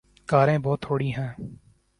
[0.29, 1.31] کاریں بہت تھوڑی تھیں۔